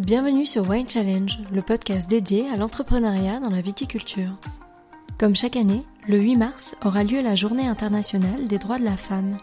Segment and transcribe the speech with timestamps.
[0.00, 4.30] Bienvenue sur Wine Challenge, le podcast dédié à l'entrepreneuriat dans la viticulture.
[5.18, 8.96] Comme chaque année, le 8 mars aura lieu la Journée internationale des droits de la
[8.96, 9.36] femme.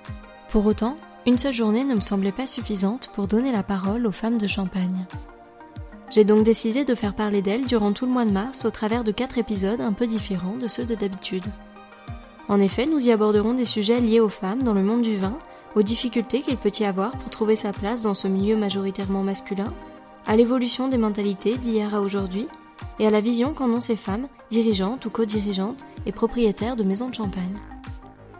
[0.50, 0.96] Pour autant,
[1.28, 4.48] une seule journée ne me semblait pas suffisante pour donner la parole aux femmes de
[4.48, 5.06] Champagne.
[6.10, 9.04] J'ai donc décidé de faire parler d'elles durant tout le mois de mars au travers
[9.04, 11.46] de quatre épisodes un peu différents de ceux de d'habitude.
[12.50, 15.38] En effet, nous y aborderons des sujets liés aux femmes dans le monde du vin,
[15.76, 19.72] aux difficultés qu'il peut y avoir pour trouver sa place dans ce milieu majoritairement masculin,
[20.28, 22.48] à l'évolution des mentalités d'hier à aujourd'hui,
[23.00, 27.10] et à la vision qu'en ont ces femmes, dirigeantes ou co-dirigeantes et propriétaires de maisons
[27.10, 27.58] de champagne.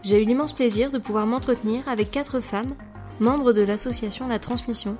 [0.02, 2.74] J'ai eu l'immense plaisir de pouvoir m'entretenir avec quatre femmes,
[3.20, 4.96] membres de l'association La Transmission,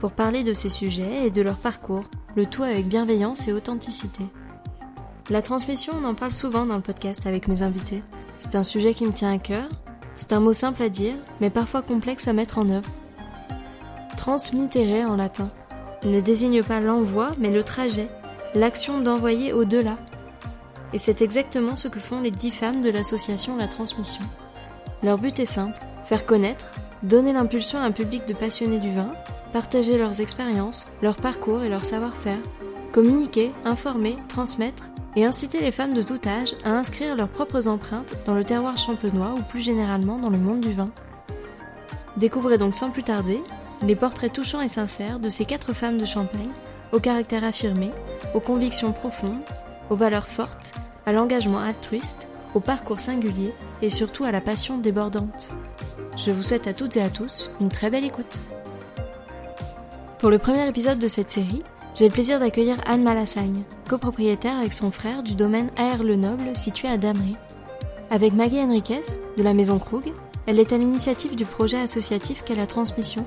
[0.00, 2.04] pour parler de ces sujets et de leur parcours,
[2.34, 4.24] le tout avec bienveillance et authenticité.
[5.30, 8.02] La transmission, on en parle souvent dans le podcast avec mes invités.
[8.40, 9.68] C'est un sujet qui me tient à cœur,
[10.16, 12.90] c'est un mot simple à dire, mais parfois complexe à mettre en œuvre.
[14.16, 15.48] Transmittere en latin
[16.04, 18.08] ne désigne pas l'envoi, mais le trajet,
[18.54, 19.96] l'action d'envoyer au-delà.
[20.92, 24.24] Et c'est exactement ce que font les dix femmes de l'association La Transmission.
[25.02, 26.66] Leur but est simple, faire connaître,
[27.02, 29.12] donner l'impulsion à un public de passionnés du vin
[29.52, 32.38] partager leurs expériences, leur parcours et leur savoir-faire,
[32.90, 38.14] communiquer, informer, transmettre et inciter les femmes de tout âge à inscrire leurs propres empreintes
[38.26, 40.90] dans le terroir champenois ou plus généralement dans le monde du vin.
[42.16, 43.40] Découvrez donc sans plus tarder
[43.86, 46.50] les portraits touchants et sincères de ces quatre femmes de Champagne,
[46.92, 47.90] au caractère affirmé,
[48.34, 49.40] aux convictions profondes,
[49.90, 50.72] aux valeurs fortes,
[51.06, 55.50] à l'engagement altruiste, au parcours singulier et surtout à la passion débordante.
[56.18, 58.38] Je vous souhaite à toutes et à tous une très belle écoute.
[60.18, 61.62] Pour le premier épisode de cette série,
[61.94, 66.54] j'ai le plaisir d'accueillir Anne Malassagne, copropriétaire avec son frère du domaine AR Le Noble
[66.54, 67.36] situé à Damery.
[68.10, 69.00] Avec Maggie Henriquez,
[69.36, 70.12] de la Maison Krug,
[70.46, 73.24] elle est à l'initiative du projet associatif qu'est la transmission.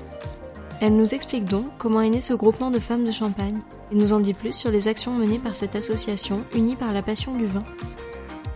[0.80, 3.60] Elle nous explique donc comment est né ce groupement de femmes de Champagne
[3.90, 7.02] et nous en dit plus sur les actions menées par cette association unie par la
[7.02, 7.64] passion du vin.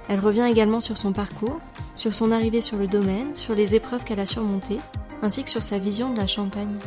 [0.09, 1.59] Elle revient également sur son parcours,
[1.97, 4.81] sur son arrivée sur le domaine, sur les épreuves qu'elle a surmontées,
[5.23, 6.79] ainsi que sur sa vision de la Champagne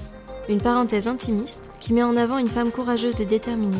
[0.49, 3.77] une parenthèse intimiste qui met en avant une femme courageuse et déterminée,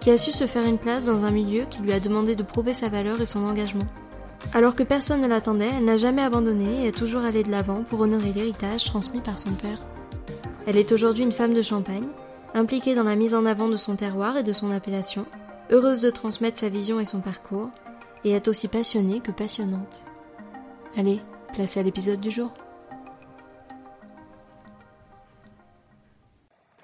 [0.00, 2.42] qui a su se faire une place dans un milieu qui lui a demandé de
[2.42, 3.86] prouver sa valeur et son engagement.
[4.54, 7.82] Alors que personne ne l'attendait, elle n'a jamais abandonné et est toujours allée de l'avant
[7.82, 9.78] pour honorer l'héritage transmis par son père.
[10.66, 12.08] Elle est aujourd'hui une femme de Champagne,
[12.52, 15.24] impliquée dans la mise en avant de son terroir et de son appellation,
[15.70, 17.70] heureuse de transmettre sa vision et son parcours,
[18.24, 20.04] et est aussi passionnée que passionnante.
[20.96, 21.20] Allez,
[21.52, 22.52] placez à l'épisode du jour.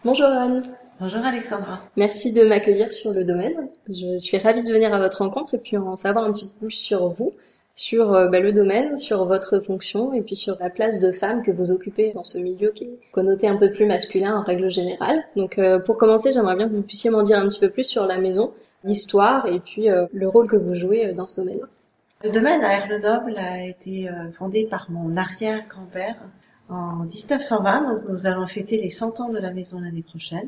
[0.05, 0.63] Bonjour Anne.
[1.01, 1.81] Bonjour Alexandra.
[1.97, 3.69] Merci de m'accueillir sur le domaine.
[3.89, 6.67] Je suis ravie de venir à votre rencontre et puis en savoir un petit peu
[6.67, 7.33] plus sur vous,
[7.75, 11.43] sur euh, bah, le domaine, sur votre fonction et puis sur la place de femme
[11.43, 14.71] que vous occupez dans ce milieu qui est connoté un peu plus masculin en règle
[14.71, 15.23] générale.
[15.37, 17.85] Donc euh, pour commencer, j'aimerais bien que vous puissiez m'en dire un petit peu plus
[17.85, 18.53] sur la maison,
[18.85, 21.61] l'histoire et puis euh, le rôle que vous jouez dans ce domaine.
[22.25, 24.09] Le domaine à le Noble a été
[24.39, 26.15] fondé par mon arrière-grand-père
[26.69, 30.47] en 1920, donc nous allons fêter les 100 ans de la maison l'année prochaine.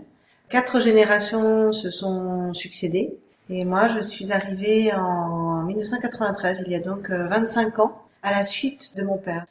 [0.48, 3.16] Quatre générations se sont succédées
[3.50, 5.43] et moi je suis arrivée en
[5.74, 9.46] 1993, il y a donc 25 euh, ans, à la suite de mon père.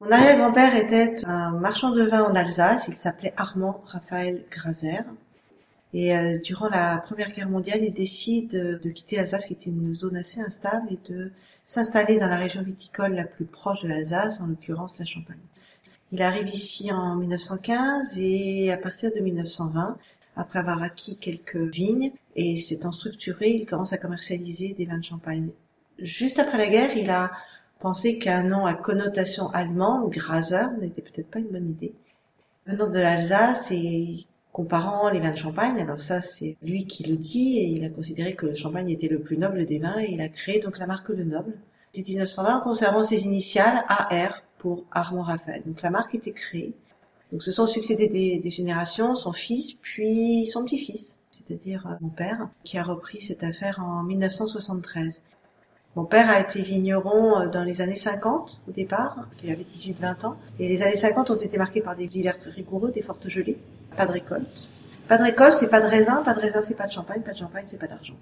[0.00, 5.00] Mon arrière-grand-père était un marchand de vin en Alsace, il s'appelait Armand Raphaël Graser.
[5.92, 9.94] Et euh, durant la Première Guerre mondiale, il décide de quitter Alsace, qui était une
[9.94, 11.32] zone assez instable, et de
[11.64, 15.36] s'installer dans la région viticole la plus proche de l'Alsace, en l'occurrence la Champagne.
[16.12, 19.98] Il arrive ici en 1915 et à partir de 1920,
[20.36, 25.04] après avoir acquis quelques vignes et s'étant structuré, il commence à commercialiser des vins de
[25.04, 25.50] champagne.
[25.98, 27.32] Juste après la guerre, il a
[27.80, 31.94] pensé qu'un nom à connotation allemande, Graser, n'était peut-être pas une bonne idée.
[32.64, 37.16] Venant de l'Alsace et comparant les vins de champagne, alors ça c'est lui qui le
[37.16, 40.12] dit et il a considéré que le champagne était le plus noble des vins et
[40.12, 41.54] il a créé donc la marque Le Noble.
[41.92, 45.62] C'est 1920 en conservant ses initiales AR pour Armand Raphaël.
[45.66, 46.72] Donc la marque était créée.
[47.32, 51.18] Donc se sont succédés des, générations, son fils, puis son petit-fils,
[51.48, 55.22] c'est-à-dire euh, mon père, qui a repris cette affaire en 1973.
[55.96, 60.26] Mon père a été vigneron euh, dans les années 50 au départ, il avait 18-20
[60.26, 63.58] ans, et les années 50 ont été marquées par des hivers rigoureux, des fortes gelées,
[63.96, 64.70] pas de récolte.
[65.08, 67.32] Pas de récolte, c'est pas de raisin, pas de raisin, c'est pas de champagne, pas
[67.32, 68.16] de champagne, c'est pas d'argent.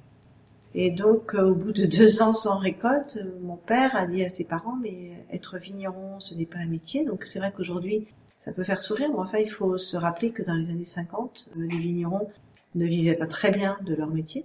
[0.75, 4.29] Et donc, euh, au bout de deux ans sans récolte, mon père a dit à
[4.29, 7.05] ses parents, mais être vigneron, ce n'est pas un métier.
[7.05, 8.07] Donc, c'est vrai qu'aujourd'hui,
[8.41, 11.49] ça peut faire sourire, mais enfin, il faut se rappeler que dans les années 50,
[11.57, 12.29] euh, les vignerons
[12.77, 14.45] ne vivaient pas très bien de leur métier.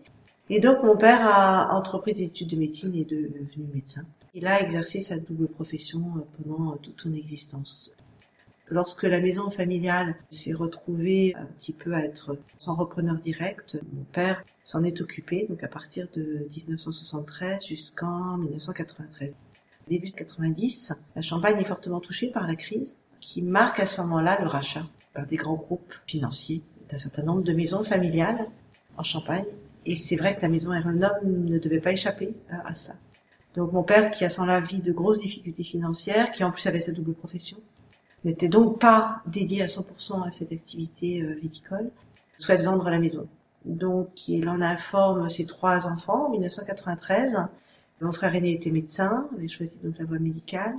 [0.50, 4.04] Et donc, mon père a entrepris des études de médecine et est devenu médecin.
[4.34, 6.02] Il a exercé sa double profession
[6.38, 7.94] pendant toute son existence.
[8.68, 14.04] Lorsque la maison familiale s'est retrouvée un petit peu à être sans repreneur direct, mon
[14.04, 19.34] père s'en est occupé, donc à partir de 1973 jusqu'en 1993.
[19.90, 24.00] Début de 90, la Champagne est fortement touchée par la crise qui marque à ce
[24.02, 26.62] moment-là le rachat par des grands groupes financiers
[26.92, 28.48] d'un certain nombre de maisons familiales
[28.98, 29.46] en Champagne.
[29.86, 32.96] Et c'est vrai que la maison Erlenhomme ne devait pas échapper à, à cela.
[33.56, 36.66] Donc mon père, qui a sans la vie de grosses difficultés financières, qui en plus
[36.68, 37.58] avait sa double profession,
[38.24, 41.90] n'était donc pas dédié à 100% à cette activité euh, viticole,
[42.38, 43.28] souhaite vendre la maison.
[43.66, 47.38] Donc il en informe ses trois enfants en 1993.
[48.00, 50.76] Mon frère aîné était médecin, avait choisi donc la voie médicale.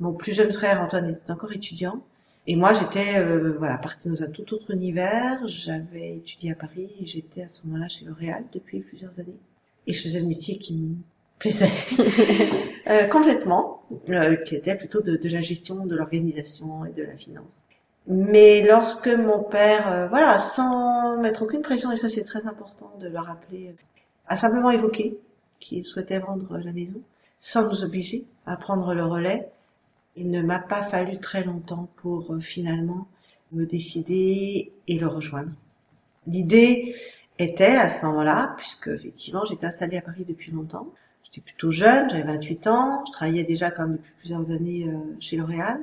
[0.00, 2.02] Mon plus jeune frère Antoine était encore étudiant.
[2.46, 5.40] Et moi, j'étais euh, voilà partie dans un tout autre univers.
[5.46, 9.38] J'avais étudié à Paris et j'étais à ce moment-là chez L'Oréal depuis plusieurs années.
[9.86, 10.96] Et je faisais le métier qui me
[11.38, 11.70] plaisait
[12.86, 17.16] euh, complètement, euh, qui était plutôt de, de la gestion, de l'organisation et de la
[17.16, 17.44] finance.
[18.06, 22.92] Mais lorsque mon père, euh, voilà, sans mettre aucune pression, et ça c'est très important
[23.00, 23.74] de le rappeler,
[24.26, 25.18] a simplement évoqué
[25.58, 27.00] qu'il souhaitait vendre la maison,
[27.40, 29.48] sans nous obliger à prendre le relais,
[30.16, 33.08] il ne m'a pas fallu très longtemps pour euh, finalement
[33.52, 35.52] me décider et le rejoindre.
[36.26, 36.94] L'idée
[37.38, 40.88] était à ce moment-là, puisque effectivement j'étais installée à Paris depuis longtemps,
[41.24, 45.36] j'étais plutôt jeune, j'avais 28 ans, je travaillais déjà comme depuis plusieurs années euh, chez
[45.36, 45.80] L'Oréal.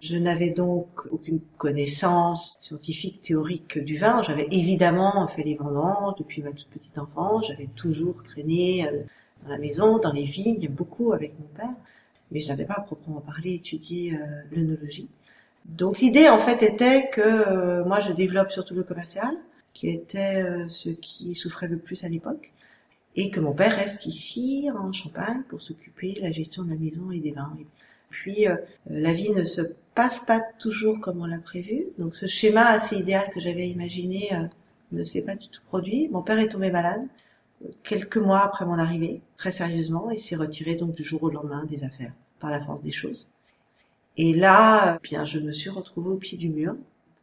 [0.00, 4.20] Je n'avais donc aucune connaissance scientifique, théorique du vin.
[4.22, 7.46] J'avais évidemment fait les vendanges depuis ma toute petite enfance.
[7.46, 9.02] J'avais toujours traîné euh,
[9.44, 11.74] dans la maison, dans les vignes, beaucoup avec mon père
[12.32, 14.18] mais je n'avais pas à proprement parler étudié euh,
[14.50, 15.08] l'œnologie.
[15.64, 19.34] Donc l'idée en fait était que euh, moi je développe surtout le commercial,
[19.74, 22.50] qui était euh, ce qui souffrait le plus à l'époque,
[23.14, 26.76] et que mon père reste ici en Champagne pour s'occuper de la gestion de la
[26.76, 27.56] maison et des vins.
[27.60, 27.66] Et
[28.08, 28.46] puis
[28.90, 29.62] la vie ne se
[29.94, 34.30] passe pas toujours comme on l'a prévu, donc ce schéma assez idéal que j'avais imaginé
[34.92, 36.08] ne s'est pas du tout produit.
[36.10, 37.02] Mon père est tombé malade
[37.82, 41.64] quelques mois après mon arrivée, très sérieusement, et s'est retiré donc du jour au lendemain
[41.64, 43.28] des affaires par la force des choses.
[44.16, 46.74] Et là, bien, je me suis retrouvée au pied du mur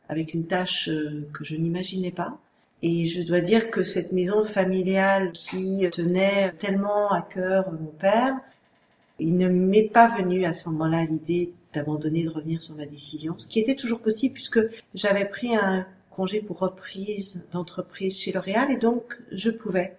[0.08, 2.40] avec une tâche euh, que je n'imaginais pas.
[2.82, 8.36] Et je dois dire que cette maison familiale qui tenait tellement à cœur mon père,
[9.20, 13.36] il ne m'est pas venu à ce moment-là l'idée d'abandonner, de revenir sur ma décision,
[13.38, 14.62] ce qui était toujours possible puisque
[14.96, 19.98] j'avais pris un congé pour reprise d'entreprise chez L'Oréal et donc je pouvais,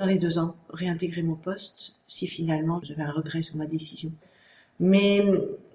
[0.00, 4.10] dans les deux ans, réintégrer mon poste si finalement j'avais un regret sur ma décision.
[4.80, 5.22] Mais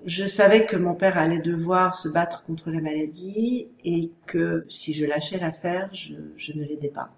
[0.08, 4.96] je savais que mon père allait devoir se battre contre la maladie et que si
[4.96, 7.12] je lâchais l'affaire, je, je ne l'aidais pas.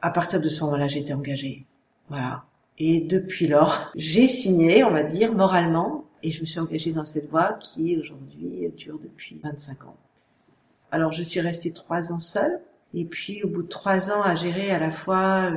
[0.00, 1.66] À partir de ce moment-là, j'étais engagée.
[2.08, 2.44] Voilà.
[2.78, 7.04] Et depuis lors, j'ai signé, on va dire, moralement, et je me suis engagée dans
[7.04, 9.96] cette voie qui aujourd'hui dure depuis 25 ans.
[10.90, 12.58] Alors je suis restée trois ans seule,
[12.94, 15.50] et puis au bout de trois ans à gérer à la fois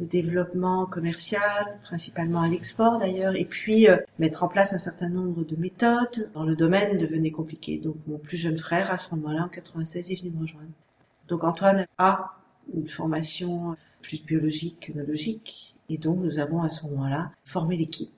[0.00, 5.08] le développement commercial, principalement à l'export d'ailleurs, et puis euh, mettre en place un certain
[5.08, 7.78] nombre de méthodes dans le domaine devenait compliqué.
[7.78, 10.70] Donc mon plus jeune frère, à ce moment-là, en 96, est venu me rejoindre.
[11.28, 12.34] Donc Antoine a
[12.74, 18.10] une formation plus biologique que logique, et donc nous avons à ce moment-là formé l'équipe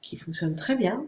[0.00, 1.04] qui fonctionne très bien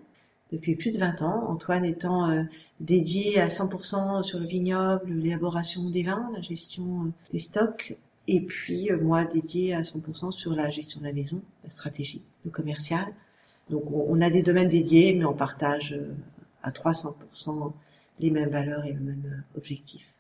[0.53, 1.47] depuis plus de 20 ans.
[1.49, 2.43] Antoine étant euh,
[2.81, 7.97] dédié à 100% sur le vignoble, l'élaboration des vins, la gestion euh, des stocks,
[8.29, 12.23] et puis, euh, moi, dédié à 100% sur la gestion de la maison, la stratégie,
[12.45, 13.07] le commercial.
[13.71, 16.13] Donc, on a des domaines dédiés, mais on partage euh,
[16.63, 17.73] à 300%
[18.19, 20.13] les mêmes valeurs et le même euh, objectif.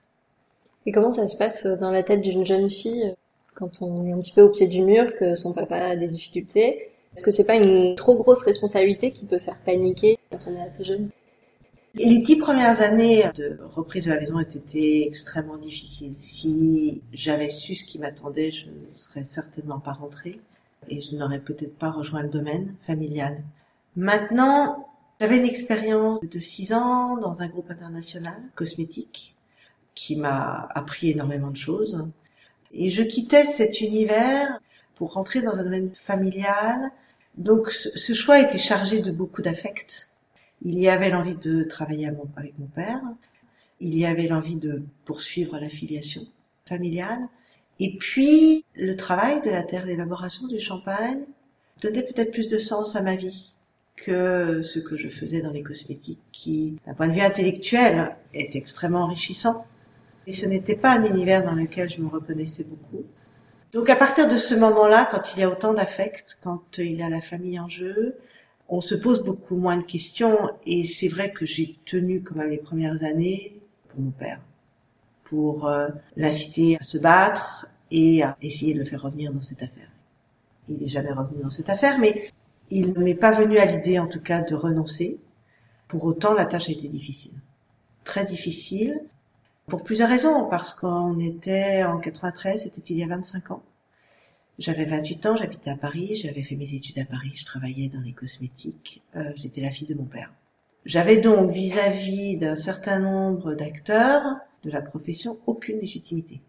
[0.86, 3.14] Et comment ça se passe dans la tête d'une jeune fille
[3.54, 6.08] quand on est un petit peu au pied du mur, que son papa a des
[6.08, 6.88] difficultés?
[7.14, 10.62] Est-ce que c'est pas une trop grosse responsabilité qui peut faire paniquer quand on est
[10.62, 11.10] assez jeune?
[11.94, 16.14] Les dix premières années de reprise de la maison étaient extrêmement difficiles.
[16.14, 20.40] Si j'avais su ce qui m'attendait, je ne serais certainement pas rentrée
[20.88, 23.42] et je n'aurais peut-être pas rejoint le domaine familial.
[23.96, 24.88] Maintenant,
[25.20, 29.34] j'avais une expérience de six ans dans un groupe international cosmétique
[29.94, 32.04] qui m'a appris énormément de choses.
[32.72, 34.60] Et je quittais cet univers
[34.94, 36.92] pour rentrer dans un domaine familial.
[37.36, 40.09] Donc ce choix était chargé de beaucoup d'affects
[40.62, 43.00] il y avait l'envie de travailler avec mon père.
[43.80, 46.22] Il y avait l'envie de poursuivre la filiation
[46.66, 47.20] familiale.
[47.78, 51.20] Et puis, le travail de la terre d'élaboration du champagne
[51.80, 53.54] donnait peut-être plus de sens à ma vie
[53.96, 58.54] que ce que je faisais dans les cosmétiques, qui, d'un point de vue intellectuel, est
[58.56, 59.66] extrêmement enrichissant.
[60.26, 63.04] Et ce n'était pas un univers dans lequel je me reconnaissais beaucoup.
[63.72, 67.02] Donc à partir de ce moment-là, quand il y a autant d'affects, quand il y
[67.02, 68.16] a la famille en jeu,
[68.70, 72.50] on se pose beaucoup moins de questions et c'est vrai que j'ai tenu quand même
[72.50, 74.40] les premières années pour mon père,
[75.24, 79.62] pour euh, l'inciter à se battre et à essayer de le faire revenir dans cette
[79.62, 79.90] affaire.
[80.68, 82.30] Il n'est jamais revenu dans cette affaire, mais
[82.70, 85.18] il ne m'est pas venu à l'idée en tout cas de renoncer.
[85.88, 87.32] Pour autant, la tâche a été difficile.
[88.04, 89.00] Très difficile,
[89.66, 93.62] pour plusieurs raisons, parce qu'on était en 93, c'était il y a 25 ans.
[94.60, 98.02] J'avais 28 ans, j'habitais à Paris, j'avais fait mes études à Paris, je travaillais dans
[98.02, 100.30] les cosmétiques, euh, j'étais la fille de mon père.
[100.84, 104.22] J'avais donc vis-à-vis d'un certain nombre d'acteurs
[104.62, 106.42] de la profession aucune légitimité.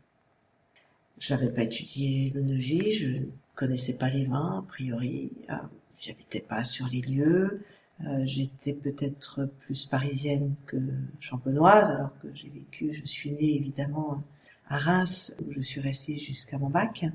[1.19, 3.07] Je n'avais pas étudié l'onologie, je
[3.55, 5.53] connaissais pas les vins, a priori, euh,
[5.97, 7.63] j'habitais pas sur les lieux,
[8.05, 10.75] euh, j'étais peut-être plus parisienne que
[11.21, 14.21] champenoise, alors que j'ai vécu, je suis née évidemment
[14.67, 17.05] à Reims, où je suis restée jusqu'à mon bac.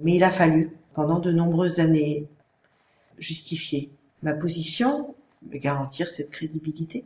[0.00, 2.26] Mais il a fallu, pendant de nombreuses années,
[3.18, 3.90] justifier
[4.22, 5.14] ma position,
[5.52, 7.04] et garantir cette crédibilité.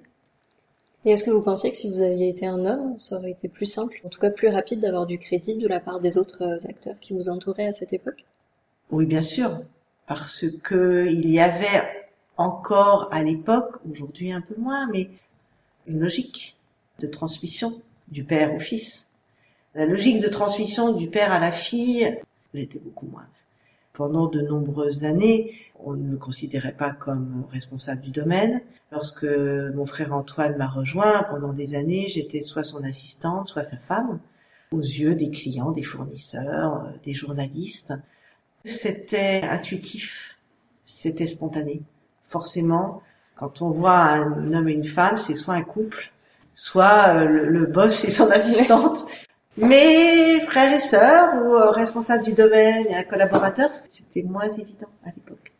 [1.05, 3.49] Et est-ce que vous pensez que si vous aviez été un homme, ça aurait été
[3.49, 6.43] plus simple, en tout cas plus rapide d'avoir du crédit de la part des autres
[6.43, 8.25] euh, acteurs qui vous entouraient à cette époque?
[8.91, 9.63] Oui, bien sûr,
[10.07, 11.83] parce que il y avait
[12.37, 15.11] encore à l'époque, aujourd'hui un peu moins, mais
[15.87, 16.57] une logique
[17.01, 19.09] de transmission du père au fils.
[19.75, 22.21] La logique de transmission du père à la fille
[22.55, 23.27] l'était beaucoup moins.
[23.93, 28.63] Pendant de nombreuses années, on ne me considérait pas comme responsable du domaine.
[28.91, 33.77] Lorsque mon frère Antoine m'a rejoint, pendant des années, j'étais soit son assistante, soit sa
[33.77, 34.19] femme,
[34.71, 37.93] aux yeux des clients, des fournisseurs, des journalistes.
[38.65, 40.39] C'était intuitif,
[40.85, 41.83] c'était spontané.
[42.29, 43.03] Forcément,
[43.35, 46.13] quand on voit un homme et une femme, c'est soit un couple,
[46.55, 49.05] soit euh, le boss et son assistante.
[49.57, 54.89] Mais frères et sœurs ou euh, responsables du domaine et un collaborateur, c'était moins évident
[55.05, 55.53] à l'époque.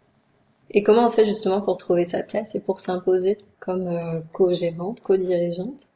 [0.71, 5.03] Et comment on fait justement pour trouver sa place et pour s'imposer comme euh, co-gérante,
[5.03, 5.87] co-dirigeante?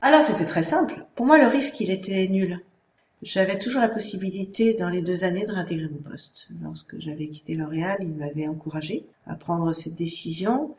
[0.00, 1.04] Alors c'était très simple.
[1.16, 2.60] Pour moi, le risque, il était nul.
[3.22, 6.48] J'avais toujours la possibilité dans les deux années de réintégrer mon poste.
[6.62, 10.74] Lorsque j'avais quitté L'Oréal, il m'avait encouragé à prendre cette décision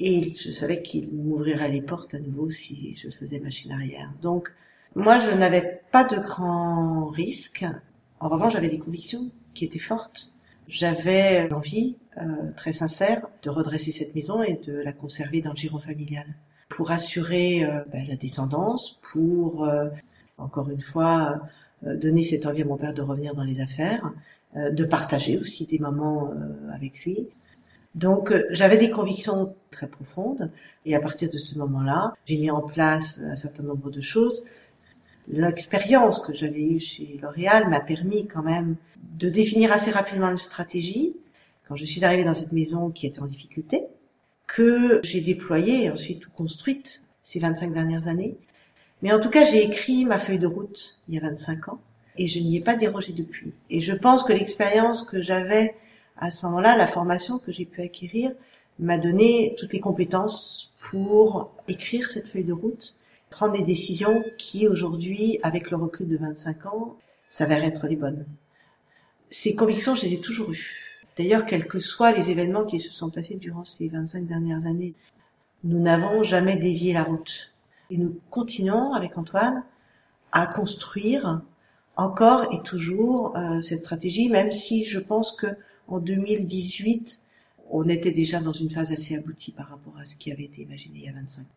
[0.00, 4.10] et je savais qu'il m'ouvrirait les portes à nouveau si je faisais machine arrière.
[4.22, 4.52] Donc,
[4.96, 7.66] moi, je n'avais pas de grands risques.
[8.18, 10.32] En revanche, j'avais des convictions qui étaient fortes.
[10.68, 12.22] J'avais l'envie euh,
[12.56, 16.24] très sincère de redresser cette maison et de la conserver dans le giron familial
[16.70, 19.90] pour assurer euh, ben, la descendance, pour euh,
[20.38, 21.40] encore une fois
[21.82, 24.10] donner cette envie à mon père de revenir dans les affaires,
[24.54, 26.32] de partager aussi des moments
[26.74, 27.28] avec lui.
[27.94, 30.50] Donc j'avais des convictions très profondes
[30.86, 34.42] et à partir de ce moment-là, j'ai mis en place un certain nombre de choses
[35.28, 38.76] l'expérience que j'avais eue chez L'Oréal m'a permis quand même
[39.18, 41.14] de définir assez rapidement une stratégie
[41.68, 43.82] quand je suis arrivée dans cette maison qui était en difficulté,
[44.46, 48.36] que j'ai déployée et ensuite construite ces 25 dernières années.
[49.02, 51.80] Mais en tout cas, j'ai écrit ma feuille de route il y a 25 ans
[52.16, 53.52] et je n'y ai pas dérogé depuis.
[53.68, 55.74] Et je pense que l'expérience que j'avais
[56.18, 58.32] à ce moment-là, la formation que j'ai pu acquérir,
[58.78, 62.94] m'a donné toutes les compétences pour écrire cette feuille de route
[63.36, 66.96] prendre des décisions qui aujourd'hui, avec le recul de 25 ans,
[67.28, 68.24] s'avèrent être les bonnes.
[69.28, 70.72] Ces convictions, je les ai toujours eues.
[71.18, 74.94] D'ailleurs, quels que soient les événements qui se sont passés durant ces 25 dernières années,
[75.64, 77.52] nous n'avons jamais dévié la route.
[77.90, 79.64] Et nous continuons, avec Antoine,
[80.32, 81.42] à construire
[81.96, 85.48] encore et toujours euh, cette stratégie, même si je pense que
[85.88, 87.20] en 2018,
[87.68, 90.62] on était déjà dans une phase assez aboutie par rapport à ce qui avait été
[90.62, 91.55] imaginé il y a 25 ans.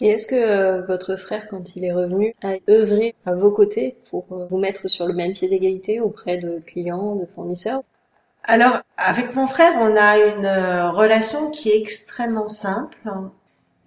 [0.00, 3.96] Et est-ce que euh, votre frère, quand il est revenu, a œuvré à vos côtés
[4.10, 7.82] pour euh, vous mettre sur le même pied d'égalité auprès de clients, de fournisseurs?
[8.42, 12.98] Alors, avec mon frère, on a une euh, relation qui est extrêmement simple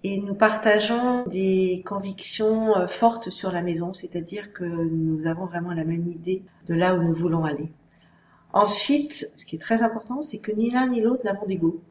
[0.02, 5.84] et nous partageons des convictions fortes sur la maison, c'est-à-dire que nous avons vraiment la
[5.84, 7.68] même idée de là où nous voulons aller.
[8.52, 11.82] Ensuite, ce qui est très important, c'est que ni l'un ni l'autre n'avons d'ego.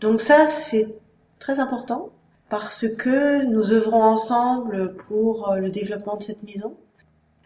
[0.00, 0.94] Donc ça, c'est
[1.40, 2.10] très important
[2.48, 6.76] parce que nous œuvrons ensemble pour euh, le développement de cette maison.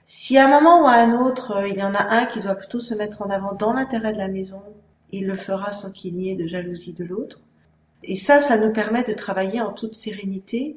[0.04, 2.40] Si à un moment ou à un autre, euh, il y en a un qui
[2.40, 4.62] doit plutôt se mettre en avant dans l'intérêt de la maison,
[5.10, 7.40] il le fera sans qu'il n'y ait de jalousie de l'autre.
[8.02, 10.76] Et ça, ça nous permet de travailler en toute sérénité,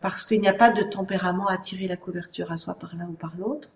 [0.00, 3.08] parce qu'il n'y a pas de tempérament à tirer la couverture à soi par l'un
[3.08, 3.70] ou par l'autre.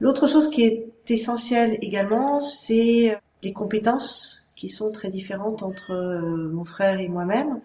[0.00, 6.48] L'autre chose qui est essentielle également, c'est les compétences qui sont très différentes entre euh,
[6.50, 7.60] mon frère et moi-même.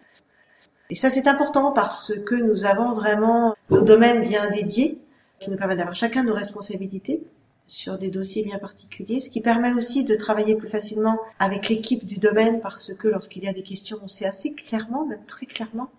[0.91, 4.99] Et ça, c'est important parce que nous avons vraiment nos domaines bien dédiés
[5.39, 7.23] qui nous permettent d'avoir chacun nos responsabilités.
[7.65, 12.05] sur des dossiers bien particuliers, ce qui permet aussi de travailler plus facilement avec l'équipe
[12.05, 15.45] du domaine parce que lorsqu'il y a des questions, on sait assez clairement, même très
[15.45, 15.89] clairement,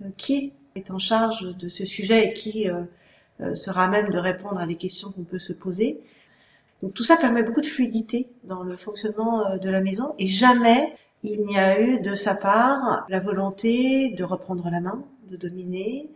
[0.00, 2.84] euh, qui est en charge de ce sujet et qui euh,
[3.42, 6.00] euh, sera même de répondre à des questions qu'on peut se poser.
[6.82, 10.94] Donc tout ça permet beaucoup de fluidité dans le fonctionnement de la maison et jamais
[11.22, 16.10] il n'y a eu de sa part la volonté de reprendre la main, de dominer.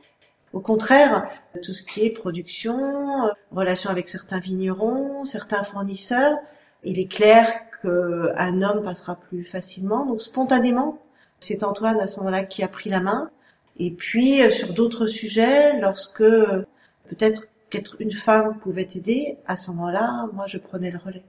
[0.52, 1.28] Au contraire,
[1.62, 6.38] tout ce qui est production, relation avec certains vignerons, certains fournisseurs,
[6.84, 10.06] il est clair qu'un homme passera plus facilement.
[10.06, 10.98] Donc spontanément,
[11.40, 13.30] c'est Antoine à ce moment-là qui a pris la main.
[13.78, 20.28] Et puis sur d'autres sujets, lorsque peut-être qu'être une femme pouvait aider, à ce moment-là,
[20.32, 21.24] moi je prenais le relais.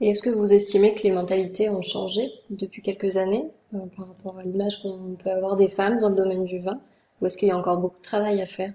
[0.00, 4.08] Et est-ce que vous estimez que les mentalités ont changé depuis quelques années euh, par
[4.08, 6.80] rapport à l'image qu'on peut avoir des femmes dans le domaine du vin
[7.20, 8.72] Ou est-ce qu'il y a encore beaucoup de travail à faire?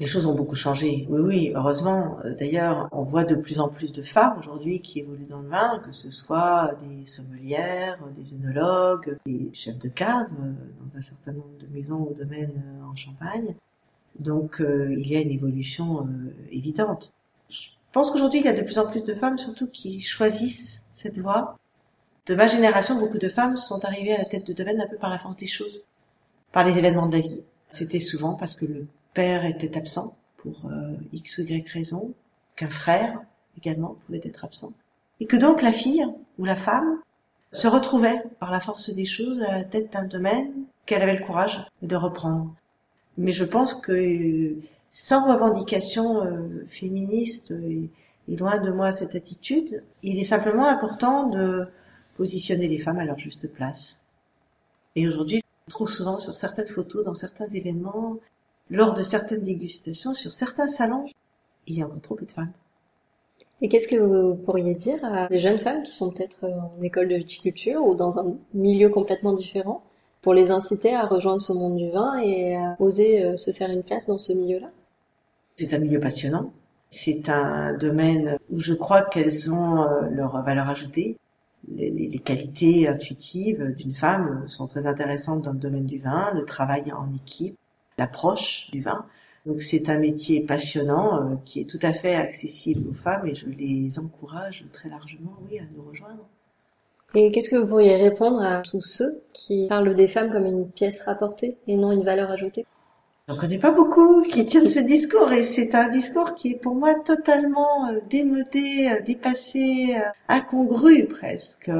[0.00, 1.06] Les choses ont beaucoup changé.
[1.08, 2.18] Oui, oui, heureusement.
[2.24, 5.48] Euh, d'ailleurs, on voit de plus en plus de femmes aujourd'hui qui évoluent dans le
[5.48, 11.02] vin, que ce soit des sommelières, des œnologues, des chefs de cave euh, dans un
[11.02, 13.54] certain nombre de maisons ou domaines en Champagne.
[14.18, 16.06] Donc, il y a une évolution
[16.50, 17.12] évidente.
[17.92, 21.18] Pense qu'aujourd'hui, il y a de plus en plus de femmes, surtout, qui choisissent cette
[21.18, 21.58] voie.
[22.26, 24.96] De ma génération, beaucoup de femmes sont arrivées à la tête de domaine un peu
[24.96, 25.84] par la force des choses,
[26.52, 27.42] par les événements de la vie.
[27.70, 32.12] C'était souvent parce que le père était absent pour euh, x ou y raison,
[32.56, 33.20] qu'un frère
[33.56, 34.72] également pouvait être absent,
[35.18, 36.06] et que donc la fille
[36.38, 36.98] ou la femme
[37.52, 40.52] se retrouvait par la force des choses à la tête d'un domaine
[40.86, 42.54] qu'elle avait le courage de reprendre.
[43.18, 44.54] Mais je pense que
[44.90, 47.90] sans revendication euh, féministe et,
[48.36, 51.66] loin de moi cette attitude, il est simplement important de
[52.16, 54.00] positionner les femmes à leur juste place.
[54.94, 58.18] Et aujourd'hui, trop souvent sur certaines photos, dans certains événements,
[58.70, 61.06] lors de certaines dégustations, sur certains salons,
[61.66, 62.52] il y a encore trop peu de femmes.
[63.62, 67.08] Et qu'est-ce que vous pourriez dire à des jeunes femmes qui sont peut-être en école
[67.08, 69.82] de viticulture ou dans un milieu complètement différent
[70.22, 73.70] pour les inciter à rejoindre ce monde du vin et à oser euh, se faire
[73.70, 74.70] une place dans ce milieu-là?
[75.60, 76.52] C'est un milieu passionnant.
[76.90, 81.16] C'est un domaine où je crois qu'elles ont euh, leur valeur ajoutée.
[81.68, 86.90] Les, qualités intuitives d'une femme sont très intéressantes dans le domaine du vin, le travail
[86.92, 87.56] en équipe,
[87.98, 89.04] l'approche du vin.
[89.46, 93.34] Donc c'est un métier passionnant euh, qui est tout à fait accessible aux femmes et
[93.34, 96.26] je les encourage très largement, oui, à nous rejoindre.
[97.14, 100.68] Et qu'est-ce que vous pourriez répondre à tous ceux qui parlent des femmes comme une
[100.70, 102.66] pièce rapportée et non une valeur ajoutée?
[103.30, 106.74] J'en connais pas beaucoup qui tiennent ce discours et c'est un discours qui est pour
[106.74, 111.70] moi totalement euh, démodé, euh, dépassé, euh, incongru presque.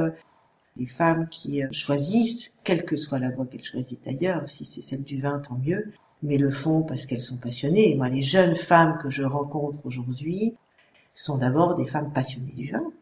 [0.77, 5.03] Les femmes qui choisissent, quelle que soit la voie qu'elles choisissent d'ailleurs, si c'est celle
[5.03, 5.91] du vin, tant mieux,
[6.23, 7.95] mais le font parce qu'elles sont passionnées.
[7.95, 10.55] Moi, les jeunes femmes que je rencontre aujourd'hui
[11.13, 12.93] sont d'abord des femmes passionnées du vin,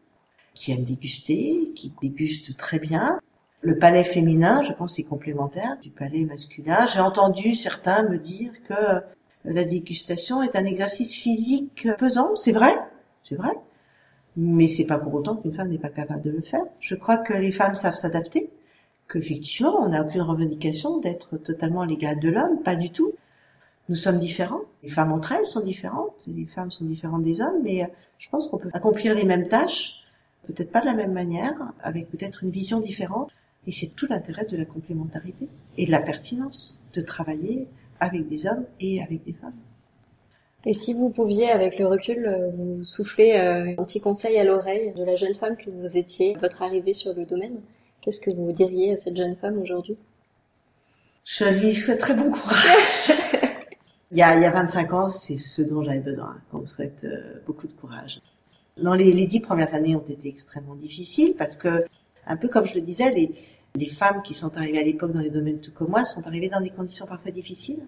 [0.54, 3.20] qui aiment déguster, qui dégustent très bien,
[3.62, 6.86] le palais féminin, je pense, est complémentaire du palais masculin.
[6.86, 9.02] J'ai entendu certains me dire que
[9.44, 12.36] la dégustation est un exercice physique pesant.
[12.36, 12.74] C'est vrai,
[13.22, 13.52] c'est vrai.
[14.36, 16.64] Mais c'est pas pour autant qu'une femme n'est pas capable de le faire.
[16.80, 18.50] Je crois que les femmes savent s'adapter,
[19.08, 23.12] qu'effectivement, on n'a aucune revendication d'être totalement l'égal de l'homme, pas du tout.
[23.88, 24.60] Nous sommes différents.
[24.82, 28.46] Les femmes entre elles sont différentes, les femmes sont différentes des hommes, mais je pense
[28.46, 29.96] qu'on peut accomplir les mêmes tâches,
[30.46, 33.30] peut-être pas de la même manière, avec peut-être une vision différente.
[33.66, 37.66] Et c'est tout l'intérêt de la complémentarité et de la pertinence de travailler
[38.00, 39.58] avec des hommes et avec des femmes.
[40.66, 44.44] Et si vous pouviez, avec le recul, euh, vous souffler euh, un petit conseil à
[44.44, 47.60] l'oreille de la jeune femme que vous étiez, votre arrivée sur le domaine,
[48.02, 49.96] qu'est-ce que vous diriez à cette jeune femme aujourd'hui?
[51.24, 53.10] Je lui souhaiterais bon courage.
[54.10, 56.66] il, y a, il y a 25 ans, c'est ce dont j'avais besoin, qu'on me
[56.66, 58.20] souhaite euh, beaucoup de courage.
[58.76, 61.84] Non, les, les dix premières années ont été extrêmement difficiles parce que
[62.26, 63.34] un peu comme je le disais, les,
[63.74, 66.48] les femmes qui sont arrivées à l'époque dans les domaines tout comme moi sont arrivées
[66.48, 67.86] dans des conditions parfois difficiles.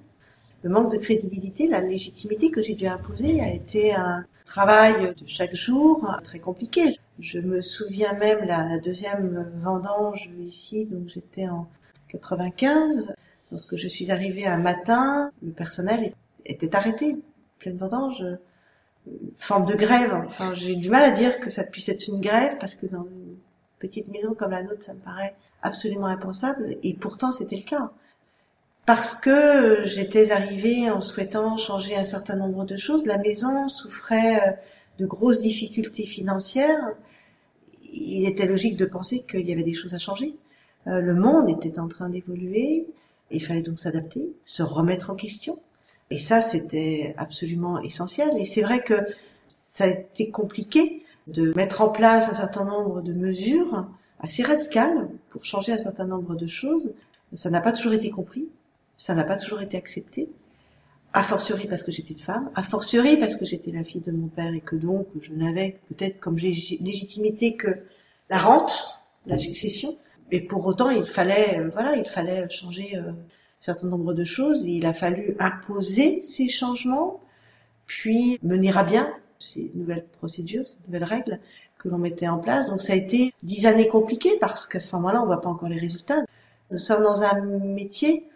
[0.63, 5.27] Le manque de crédibilité, la légitimité que j'ai dû imposer a été un travail de
[5.27, 6.99] chaque jour très compliqué.
[7.19, 11.69] Je me souviens même la, deuxième vendange ici, donc j'étais en
[12.09, 13.13] 95.
[13.51, 16.13] Lorsque je suis arrivée un matin, le personnel
[16.47, 17.17] était arrêté.
[17.59, 18.25] Pleine vendange,
[19.37, 20.15] forme de grève.
[20.27, 23.07] Enfin, j'ai du mal à dire que ça puisse être une grève parce que dans
[23.83, 26.77] petite maison comme la nôtre, ça me paraît absolument impensable.
[26.83, 27.91] Et pourtant, c'était le cas.
[28.87, 33.05] Parce que j'étais arrivée en souhaitant changer un certain nombre de choses.
[33.07, 34.53] La maison souffrait euh,
[34.99, 36.85] de grosses difficultés financières.
[37.93, 40.35] Il était logique de penser qu'il y avait des choses à changer.
[40.87, 42.87] Euh, le monde était en train d'évoluer.
[43.31, 45.61] Il fallait donc s'adapter, se remettre en question.
[46.11, 48.31] Et ça, c'était absolument essentiel.
[48.37, 48.95] Et c'est vrai que
[49.49, 53.87] Ça a été compliqué de mettre en place un certain nombre de mesures
[54.21, 56.93] assez radicales pour changer un certain nombre de choses.
[57.35, 58.49] Ça n'a pas toujours été compris,
[58.97, 60.29] ça n'a pas toujours été accepté.
[61.15, 64.13] A fortiori parce que j'étais une femme, a fortiori parce que j'étais la fille de
[64.13, 67.69] mon père et que donc je n'avais peut-être comme légitimité que
[68.31, 68.89] la rente,
[69.27, 69.97] la succession.
[70.31, 73.15] Et pour autant, il fallait, euh, voilà, il fallait changer euh, un
[73.61, 74.65] certain nombre de choses.
[74.65, 77.21] il a fallu imposer ces changements,
[77.87, 81.41] puis mener à bien ces nouvelles procédures, ces nouvelles règles
[81.79, 82.69] que l'on mettait en place.
[82.69, 85.69] Donc ça a été dix années compliquées parce qu'à ce moment-là, on voit pas encore
[85.69, 86.23] les résultats.
[86.71, 88.29] Nous sommes dans un métier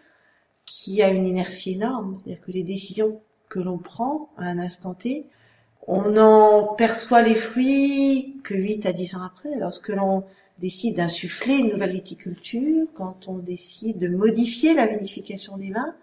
[0.65, 4.93] qui a une inertie énorme, c'est-à-dire que les décisions que l'on prend à un instant
[4.93, 5.25] T,
[5.87, 10.25] on n'en perçoit les fruits que 8 à 10 ans après, lorsque l'on
[10.59, 15.95] décide d'insuffler une nouvelle viticulture, quand on décide de modifier la vinification des vins,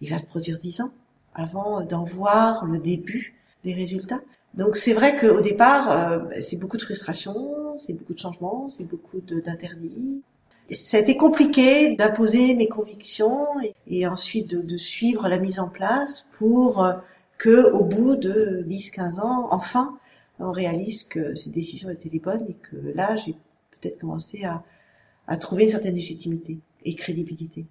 [0.00, 0.90] il va se produire 10 ans
[1.34, 4.20] avant d'en voir le début des résultats.
[4.54, 8.88] Donc c'est vrai qu'au départ, euh, c'est beaucoup de frustration, c'est beaucoup de changements, c'est
[8.88, 10.22] beaucoup d'interdits.
[10.72, 13.46] Ça a été compliqué d'imposer mes convictions
[13.86, 16.94] et, ensuite de, de, suivre la mise en place pour euh,
[17.38, 19.98] que au bout de 10-15 ans, enfin,
[20.38, 23.34] on réalise que ces décisions étaient les bonnes et que là, j'ai
[23.80, 24.62] peut-être commencé à,
[25.26, 27.66] à trouver une certaine légitimité et crédibilité.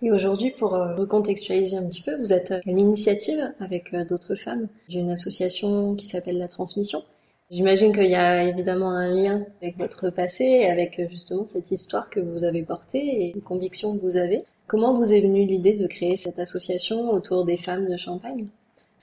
[0.00, 4.36] Et aujourd'hui, pour euh, recontextualiser un petit peu, vous êtes à l'initiative avec euh, d'autres
[4.36, 7.02] femmes d'une association qui s'appelle La Transmission.
[7.50, 12.10] J'imagine qu'il y a évidemment un lien avec votre passé avec euh, justement cette histoire
[12.10, 14.44] que vous avez portée et les convictions que vous avez.
[14.68, 18.46] Comment vous est venue l'idée de créer cette association autour des femmes de Champagne?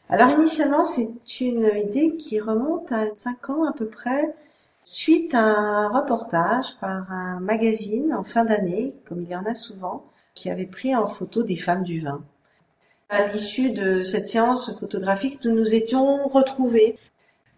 [0.08, 1.10] Alors initialement, c'est
[1.42, 4.34] une idée qui remonte à 5 ans à peu près,
[4.86, 9.56] suite à un reportage par un magazine en fin d'année, comme il y en a
[9.56, 12.24] souvent, qui avait pris en photo des femmes du vin.
[13.10, 16.98] À l'issue de cette séance photographique, nous nous étions retrouvés.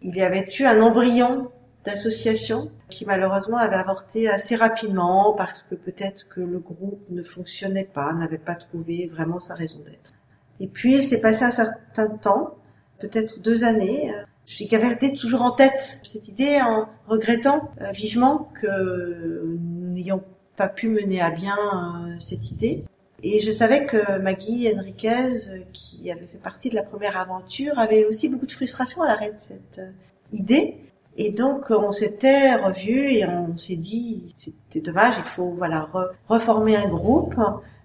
[0.00, 1.50] Il y avait eu un embryon
[1.84, 7.88] d'association qui malheureusement avait avorté assez rapidement parce que peut-être que le groupe ne fonctionnait
[7.92, 10.12] pas, n'avait pas trouvé vraiment sa raison d'être.
[10.60, 12.56] Et puis il s'est passé un certain temps,
[12.98, 14.12] peut-être deux années.
[14.46, 20.24] J'ai gardé toujours en tête cette idée en regrettant euh, vivement que n'ayons
[20.58, 22.84] pas pu mener à bien euh, cette idée.
[23.22, 27.78] Et je savais que Maggie Henriquez, euh, qui avait fait partie de la première aventure,
[27.78, 29.90] avait aussi beaucoup de frustration à l'arrêt de cette euh,
[30.32, 30.76] idée.
[31.16, 35.88] Et donc on s'était revu et on s'est dit c'était dommage, il faut voilà
[36.28, 37.34] reformer un groupe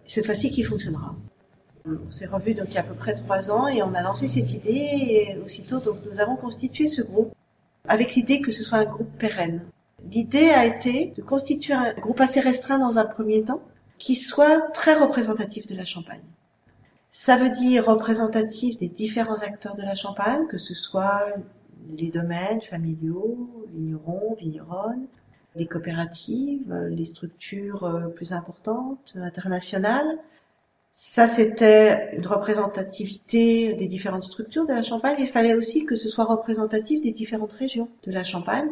[0.05, 1.15] cette fois-ci qui fonctionnera.
[1.87, 4.03] On s'est revu donc il y a à peu près trois ans et on a
[4.03, 7.33] lancé cette idée et aussitôt donc nous avons constitué ce groupe
[7.87, 9.61] avec l'idée que ce soit un groupe pérenne.
[10.11, 13.61] L'idée a été de constituer un groupe assez restreint dans un premier temps,
[13.97, 16.23] qui soit très représentatif de la Champagne.
[17.09, 21.27] Ça veut dire représentatif des différents acteurs de la Champagne, que ce soit
[21.95, 25.05] les domaines familiaux, vignerons, vigneronnes,
[25.55, 30.17] les coopératives, les structures euh, plus importantes, internationales.
[30.91, 35.15] Ça, c'était une représentativité des différentes structures de la Champagne.
[35.19, 38.69] Il fallait aussi que ce soit représentatif des différentes régions de la Champagne,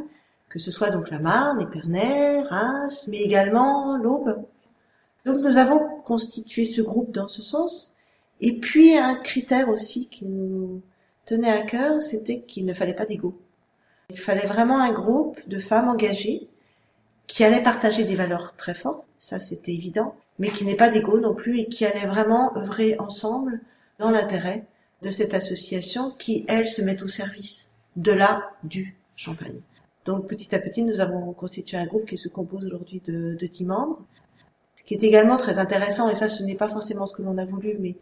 [0.52, 4.44] que ce soit donc la Marne, Épernay, Reims, mais également l'Aube.
[5.26, 7.94] Donc nous avons constitué ce groupe dans ce sens.
[8.42, 10.82] Et puis un critère aussi qui nous
[11.26, 13.40] tenait à cœur, c'était qu'il ne fallait pas d'ego.
[14.10, 16.50] Il fallait vraiment un groupe de femmes engagées
[17.28, 21.22] qui allaient partager des valeurs très fortes, ça c'était évident, mais qui n'est pas d'ego
[21.22, 23.62] non plus et qui allaient vraiment œuvrer ensemble
[24.00, 24.66] dans l'intérêt
[25.02, 29.62] de cette association qui, elle, se met au service de la du champagne.
[30.06, 33.48] Donc petit à petit, nous avons constitué un groupe qui se compose aujourd'hui de, de
[33.48, 34.00] 10 membres.
[34.76, 37.38] Ce qui est également très intéressant, et ça ce n'est pas forcément ce que l'on
[37.38, 37.96] a voulu, mais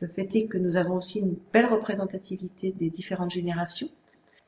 [0.00, 3.88] le fait est que nous avons aussi une belle représentativité des différentes générations,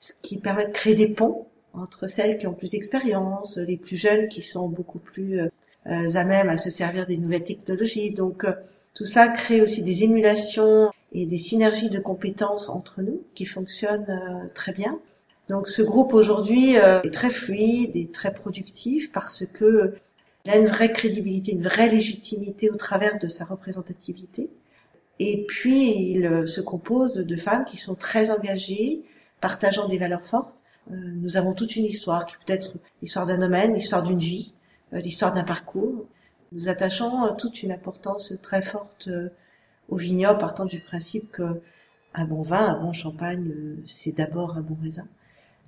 [0.00, 3.96] ce qui permet de créer des ponts entre celles qui ont plus d'expérience, les plus
[3.96, 5.48] jeunes qui sont beaucoup plus euh,
[5.86, 8.10] à même à se servir des nouvelles technologies.
[8.12, 8.52] Donc euh,
[8.94, 14.06] tout ça crée aussi des émulations et des synergies de compétences entre nous qui fonctionnent
[14.08, 14.98] euh, très bien.
[15.52, 19.96] Donc ce groupe aujourd'hui euh, est très fluide et très productif parce que
[20.46, 24.48] il a une vraie crédibilité, une vraie légitimité au travers de sa représentativité.
[25.18, 29.02] Et puis il euh, se compose de femmes qui sont très engagées,
[29.42, 30.54] partageant des valeurs fortes.
[30.90, 34.54] Euh, nous avons toute une histoire qui peut être l'histoire d'un domaine, l'histoire d'une vie,
[34.90, 36.06] l'histoire d'un parcours.
[36.52, 39.10] Nous attachons toute une importance très forte
[39.90, 41.60] au vignoble, partant du principe que
[42.14, 43.52] un bon vin, un bon champagne,
[43.84, 45.06] c'est d'abord un bon raisin.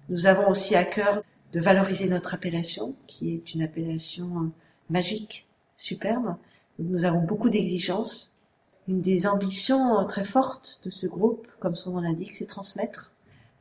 [0.08, 4.50] Nous avons aussi à cœur de valoriser notre appellation, qui est une appellation euh,
[4.90, 6.36] magique, superbe.
[6.78, 8.34] Nous avons beaucoup d'exigences.
[8.88, 13.12] Une des ambitions euh, très fortes de ce groupe, comme son nom l'indique, c'est transmettre.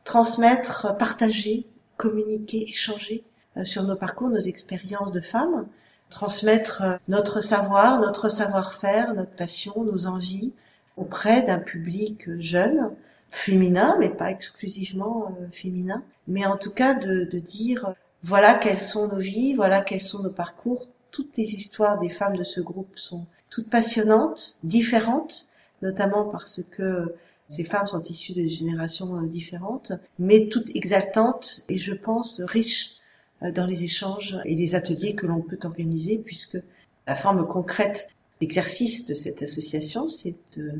[0.03, 1.65] transmettre, partager,
[1.97, 3.23] communiquer, échanger
[3.57, 5.67] euh, sur nos parcours, nos expériences de femmes,
[6.09, 10.51] transmettre euh, notre savoir, notre savoir-faire, notre passion, nos envies
[10.97, 12.91] auprès d'un public jeune,
[13.33, 18.79] féminin, mais pas exclusivement euh, féminin, mais en tout cas de, de dire voilà quelles
[18.79, 20.87] sont nos vies, voilà quels sont nos parcours.
[21.09, 25.47] Toutes les histoires des femmes de ce groupe sont toutes passionnantes, différentes,
[25.81, 27.15] notamment parce que
[27.47, 32.97] ces femmes sont issues de générations différentes, mais toutes exaltantes et je pense riches
[33.41, 36.59] euh, dans les échanges et les ateliers que l'on peut organiser, puisque
[37.07, 40.73] la forme concrète d'exercice de cette association, c'est de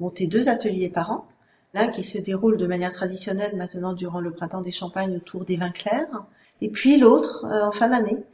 [0.00, 1.26] monter deux ateliers par an.
[1.74, 5.56] L'un qui se déroule de manière traditionnelle maintenant durant le printemps des Champagnes autour des
[5.56, 6.24] vins clairs,
[6.60, 8.24] et puis l'autre euh, en fin d'année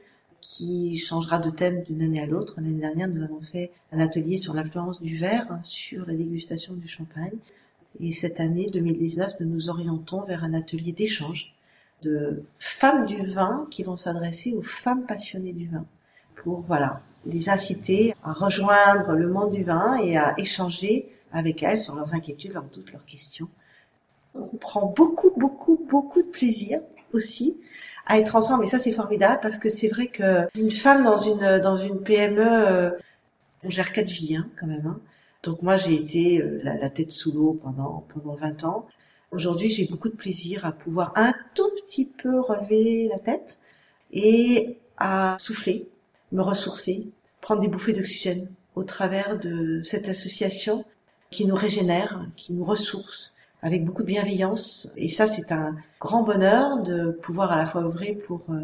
[0.40, 2.54] qui changera de thème d'une année à l'autre.
[2.58, 6.86] L'année dernière, nous avons fait un atelier sur l'influence du verre sur la dégustation du
[6.86, 7.38] champagne.
[7.98, 11.54] Et cette année 2019, nous nous orientons vers un atelier d'échange
[12.02, 15.86] de femmes du vin qui vont s'adresser aux femmes passionnées du vin
[16.36, 21.78] pour voilà les inciter à rejoindre le monde du vin et à échanger avec elles
[21.78, 23.48] sur leurs inquiétudes, leurs doutes, leurs questions.
[24.34, 26.80] On prend beaucoup, beaucoup, beaucoup de plaisir
[27.12, 27.56] aussi
[28.06, 31.16] à être ensemble et ça c'est formidable parce que c'est vrai que une femme dans
[31.16, 32.90] une dans une PME euh,
[33.62, 34.86] on gère quatre vies hein, quand même.
[34.86, 35.00] Hein.
[35.42, 38.86] Donc moi j'ai été euh, la, la, tête sous l'eau pendant pendant 20 ans.
[39.30, 43.58] Aujourd'hui, j'ai beaucoup de plaisir à pouvoir un tout petit peu relever la tête
[44.12, 45.88] et à souffler,
[46.30, 47.08] me ressourcer,
[47.40, 50.84] prendre des bouffées d'oxygène au travers de cette association
[51.34, 54.88] qui nous régénère, qui nous ressource avec beaucoup de bienveillance.
[54.96, 58.60] Et ça, c'est un grand bonheur de pouvoir à la fois œuvrer pour euh,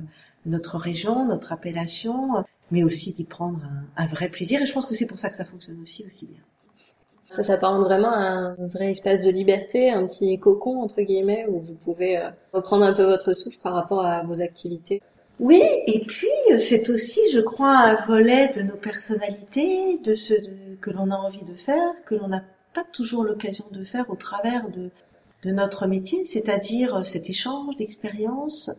[0.46, 4.62] notre région, notre appellation, mais aussi d'y prendre un, un vrai plaisir.
[4.62, 6.40] Et je pense que c'est pour ça que ça fonctionne aussi aussi bien.
[7.28, 11.60] Ça s'apparente vraiment à un vrai espace de liberté, un petit cocon entre guillemets où
[11.60, 15.02] vous pouvez euh, reprendre un peu votre souffle par rapport à vos activités.
[15.40, 20.34] Oui, et puis euh, c'est aussi, je crois, un volet de nos personnalités, de ce
[20.80, 24.16] que l'on a envie de faire, que l'on n'a pas toujours l'occasion de faire au
[24.16, 24.90] travers de,
[25.42, 28.70] de notre métier, c'est-à-dire euh, cet échange d'expériences,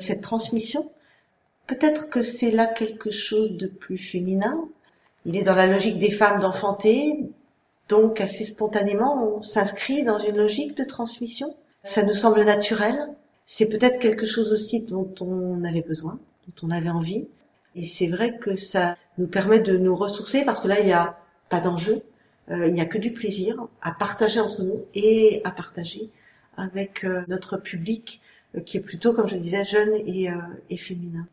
[0.00, 0.90] cette transmission.
[1.68, 4.68] Peut-être que c'est là quelque chose de plus féminin.
[5.24, 7.30] Il est dans la logique des femmes d'enfanter,
[7.88, 11.54] donc assez spontanément, on s'inscrit dans une logique de transmission.
[11.82, 13.08] Ça nous semble naturel.
[13.46, 17.28] C'est peut-être quelque chose aussi dont on avait besoin, dont on avait envie.
[17.74, 20.92] Et c'est vrai que ça nous permet de nous ressourcer parce que là, il n'y
[20.92, 21.16] a
[21.48, 22.02] pas d'enjeu.
[22.50, 26.08] Euh, il n'y a que du plaisir à partager entre nous et à partager
[26.56, 28.20] avec euh, notre public
[28.54, 30.30] euh, qui est plutôt, comme je disais, jeune et,
[30.70, 31.26] et féminin.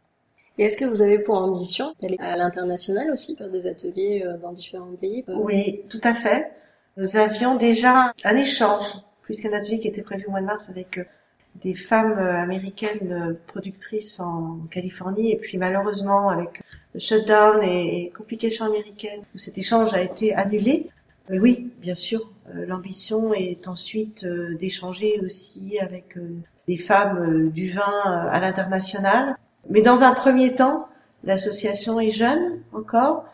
[0.57, 4.53] Et est-ce que vous avez pour ambition d'aller à l'international aussi, faire des ateliers dans
[4.53, 6.49] différents pays Oui, tout à fait.
[6.95, 8.85] Nous avions déjà un échange,
[9.21, 10.99] plus qu'un atelier qui était prévu au mois de mars avec
[11.55, 16.61] des femmes américaines productrices en Californie et puis malheureusement avec
[16.93, 20.89] le shutdown et, complications américaines où cet échange a été annulé.
[21.29, 26.17] Oui, bien sûr, l'ambition est ensuite d'échanger aussi avec
[26.67, 29.35] des femmes du vin à l'international
[29.69, 30.87] mais dans un premier temps,
[31.23, 33.25] l'association est jeune encore.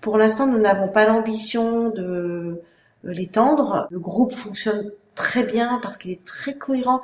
[0.00, 2.60] Pour l'instant, nous n'avons pas l'ambition de
[3.04, 3.88] l'étendre.
[3.90, 7.00] Le groupe fonctionne très bien parce qu'il est très cohérent.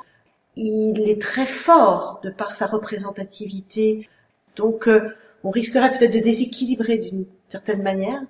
[0.55, 4.07] Il est très fort de par sa représentativité.
[4.55, 5.09] Donc, euh,
[5.43, 8.21] on risquerait peut-être de déséquilibrer d'une certaine manière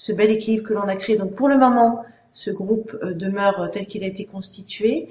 [0.00, 1.16] ce bel équilibre que l'on a créé.
[1.16, 5.10] Donc, pour le moment, ce groupe euh, demeure tel qu'il a été constitué.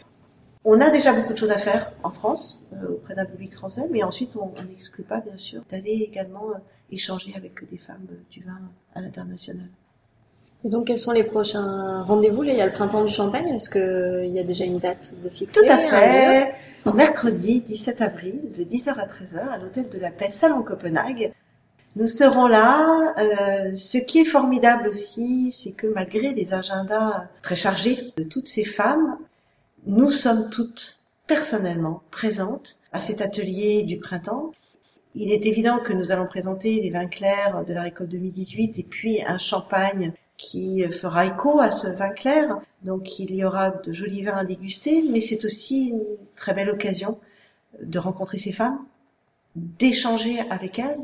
[0.65, 3.83] On a déjà beaucoup de choses à faire en France, euh, auprès d'un public français,
[3.91, 6.57] mais ensuite on n'exclut pas, bien sûr, d'aller également euh,
[6.91, 8.59] échanger avec des femmes euh, du vin
[8.95, 9.69] à l'international.
[10.65, 12.43] Et donc, quels sont les prochains rendez-vous?
[12.43, 13.47] Il y a le printemps du Champagne.
[13.47, 15.61] Est-ce qu'il y a déjà une date de fixée?
[15.61, 16.53] Tout à fait.
[16.93, 21.31] Mercredi 17 avril, de 10h à 13h, à l'hôtel de la Paix, Salon Copenhague.
[21.95, 23.15] Nous serons là.
[23.17, 28.47] Euh, ce qui est formidable aussi, c'est que malgré les agendas très chargés de toutes
[28.47, 29.17] ces femmes,
[29.85, 34.51] nous sommes toutes personnellement présentes à cet atelier du printemps.
[35.15, 38.83] Il est évident que nous allons présenter les vins clairs de la récolte 2018 et
[38.83, 42.59] puis un champagne qui fera écho à ce vin clair.
[42.83, 46.03] Donc il y aura de jolis vins à déguster, mais c'est aussi une
[46.35, 47.19] très belle occasion
[47.81, 48.79] de rencontrer ces femmes,
[49.55, 50.99] d'échanger avec elles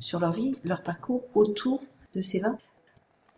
[0.00, 1.80] sur leur vie, leur parcours autour
[2.14, 2.58] de ces vins.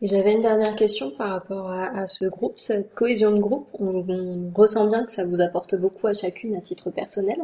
[0.01, 3.67] J'avais une dernière question par rapport à, ce groupe, cette cohésion de groupe.
[3.81, 7.39] On, ressent bien que ça vous apporte beaucoup à chacune à titre personnel.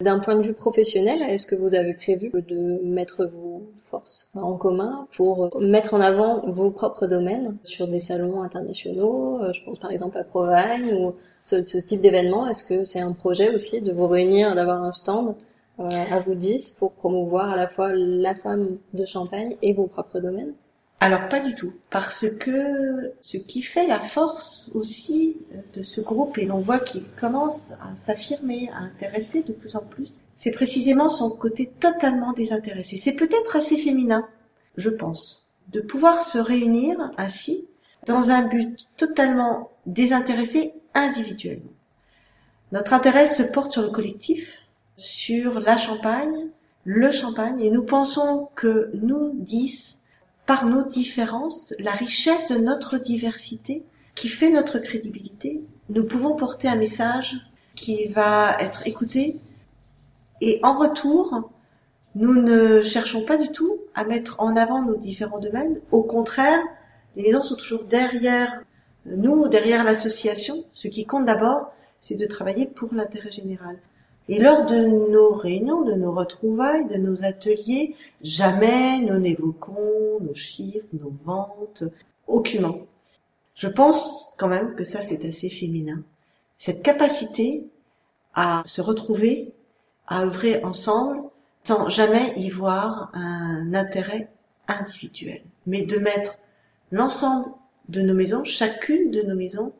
[0.00, 4.54] D'un point de vue professionnel, est-ce que vous avez prévu de mettre vos forces en
[4.56, 9.78] commun pour mettre en avant vos propres domaines sur des salons internationaux euh, Je pense
[9.78, 12.48] par exemple à Provence ou ce, type d'événement?
[12.48, 15.36] Est-ce que c'est un projet aussi de vous réunir, d'avoir un stand
[15.80, 19.86] euh, à vous 10 pour promouvoir à la fois la femme de Champagne et vos
[19.86, 20.54] propres domaines
[21.00, 25.36] alors pas du tout, parce que ce qui fait la force aussi
[25.74, 29.80] de ce groupe, et l'on voit qu'il commence à s'affirmer, à intéresser de plus en
[29.80, 32.96] plus, c'est précisément son côté totalement désintéressé.
[32.96, 34.26] C'est peut-être assez féminin,
[34.78, 37.68] je pense, de pouvoir se réunir ainsi
[38.06, 41.72] dans un but totalement désintéressé individuellement.
[42.72, 44.63] Notre intérêt se porte sur le collectif,
[44.96, 46.48] sur la Champagne,
[46.84, 50.00] le Champagne, et nous pensons que nous, dix,
[50.46, 53.82] par nos différences, la richesse de notre diversité
[54.14, 57.36] qui fait notre crédibilité, nous pouvons porter un message
[57.74, 59.40] qui va être écouté
[60.40, 61.50] et en retour,
[62.14, 65.80] nous ne cherchons pas du tout à mettre en avant nos différents domaines.
[65.90, 66.60] Au contraire,
[67.16, 68.62] les maisons sont toujours derrière
[69.06, 70.64] nous, derrière l'association.
[70.72, 73.78] Ce qui compte d'abord, c'est de travailler pour l'intérêt général.
[74.28, 80.34] Et lors de nos réunions, de nos retrouvailles, de nos ateliers, jamais nous n'évoquons nos
[80.34, 81.84] chiffres, nos ventes,
[82.26, 82.78] aucunement.
[83.54, 86.02] Je pense quand même que ça c'est assez féminin.
[86.58, 87.64] Cette capacité
[88.34, 89.52] à se retrouver,
[90.06, 91.20] à œuvrer ensemble,
[91.62, 94.28] sans jamais y voir un intérêt
[94.68, 96.38] individuel, mais de mettre
[96.90, 97.50] l'ensemble
[97.88, 99.72] de nos maisons, chacune de nos maisons,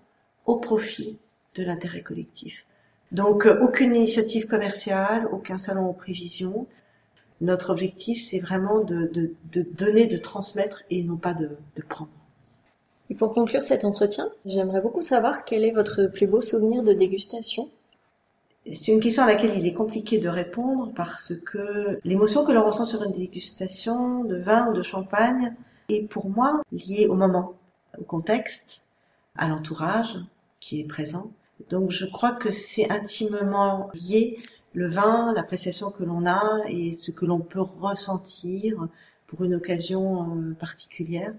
[0.46, 1.18] au profit
[1.54, 2.66] de l'intérêt collectif.
[3.12, 6.66] Donc euh, aucune initiative commerciale, aucun salon aux prévisions.
[7.40, 9.10] Notre objectif, c'est vraiment de,
[9.52, 11.50] donner, de transmettre et non pas de,
[11.88, 12.10] prendre.
[13.10, 16.92] Et pour conclure cet entretien, j'aimerais beaucoup savoir quel est votre plus beau souvenir de
[16.92, 17.68] dégustation.
[18.66, 22.64] C'est une question à laquelle il est compliqué de répondre parce que l'émotion que l'on
[22.64, 25.54] ressent sur une dégustation de vin ou de champagne
[25.90, 27.54] est pour moi liée au moment,
[27.98, 28.82] au contexte,
[29.36, 30.16] à l'entourage
[30.60, 31.30] qui est présent.
[31.70, 34.38] Donc je crois que c'est intimement lié
[34.72, 38.88] le vin, l'appréciation que l'on a et ce que l'on peut ressentir
[39.26, 41.32] pour une occasion euh, particulière.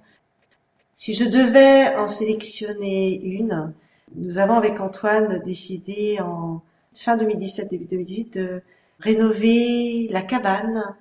[0.98, 3.74] Si je devais en sélectionner une,
[4.16, 6.62] nous avons avec Antoine décidé en
[6.94, 8.62] fin 2017, début 2018 de
[9.00, 10.96] rénover la cabane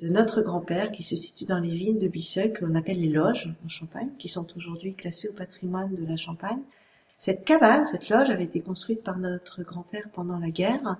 [0.00, 3.08] de notre grand-père qui se situe dans les vignes de Bisseuil que l'on appelle les
[3.08, 6.60] loges en Champagne, qui sont aujourd'hui classées au patrimoine de la Champagne.
[7.18, 10.98] Cette cabane, cette loge avait été construite par notre grand-père pendant la guerre.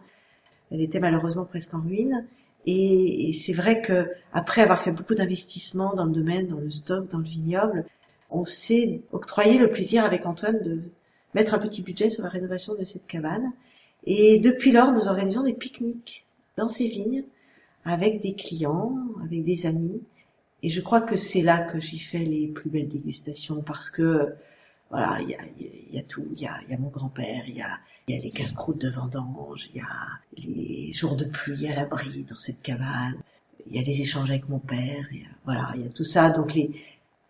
[0.70, 2.26] Elle était malheureusement presque en ruine.
[2.66, 7.09] Et, c'est vrai que après avoir fait beaucoup d'investissements dans le domaine, dans le stock,
[7.11, 7.85] dans le vignoble,
[8.31, 10.81] on s'est octroyé le plaisir avec Antoine de
[11.35, 13.52] mettre un petit budget sur la rénovation de cette cabane.
[14.05, 16.24] Et depuis lors, nous organisons des pique-niques
[16.57, 17.24] dans ces vignes
[17.85, 20.02] avec des clients, avec des amis.
[20.62, 24.35] Et je crois que c'est là que j'y fais les plus belles dégustations parce que
[24.90, 25.40] voilà, il y a,
[25.92, 26.27] y a, tout.
[26.33, 28.90] Il y a, y a mon grand-père, il y a, y a les casse-croûtes de
[28.90, 29.87] vendange, il y a
[30.37, 33.16] les jours de pluie à l'abri dans cette cabane,
[33.68, 35.07] il y a les échanges avec mon père,
[35.44, 36.31] voilà, il y a tout ça.
[36.31, 36.70] Donc les,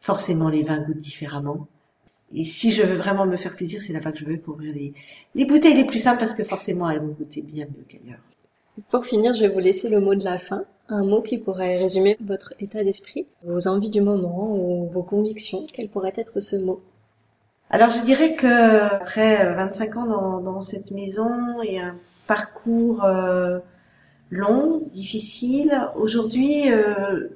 [0.01, 1.67] forcément les vins goûtent différemment.
[2.35, 4.75] Et si je veux vraiment me faire plaisir, c'est là-bas que je vais pour ouvrir
[4.75, 4.93] les,
[5.35, 8.21] les bouteilles les plus simples parce que forcément elles vont goûter bien mieux qu'ailleurs.
[8.91, 10.65] Pour finir, je vais vous laisser le mot de la fin.
[10.89, 15.67] Un mot qui pourrait résumer votre état d'esprit, vos envies du moment ou vos convictions.
[15.73, 16.81] Quel pourrait être ce mot?
[17.77, 23.59] Alors je dirais que après 25 ans dans, dans cette maison et un parcours euh,
[24.31, 27.29] long, difficile, aujourd'hui euh,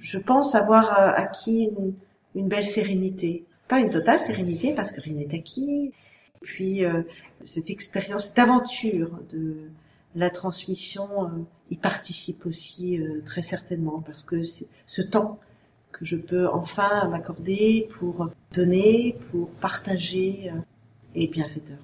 [0.00, 1.94] je pense avoir euh, acquis une,
[2.36, 3.44] une, belle sérénité.
[3.66, 5.92] Pas une totale sérénité parce que rien n'est acquis.
[6.40, 6.82] Puis
[7.42, 9.68] cette expérience, cette aventure de
[10.14, 11.08] la transmission
[11.70, 15.40] y participe aussi très certainement parce que ce temps
[15.98, 20.58] que je peux enfin m'accorder pour donner, pour partager euh,
[21.14, 21.78] et bienfaiteur.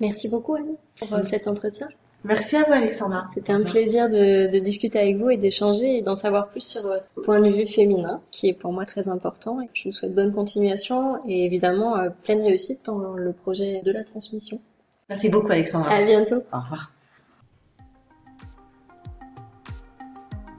[0.00, 1.88] Merci beaucoup Anne pour euh, cet entretien.
[2.24, 3.28] Merci à vous Alexandra.
[3.32, 6.82] C'était un plaisir de, de, discuter avec vous et d'échanger et d'en savoir plus sur
[6.82, 9.60] votre point de vue féminin qui est pour moi très important.
[9.60, 13.92] Et je vous souhaite bonne continuation et évidemment euh, pleine réussite dans le projet de
[13.92, 14.60] la transmission.
[15.08, 15.90] Merci beaucoup Alexandra.
[15.90, 16.42] À bientôt.
[16.52, 16.92] Au revoir.